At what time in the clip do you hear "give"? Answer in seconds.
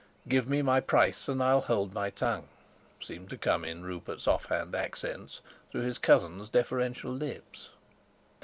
0.27-0.49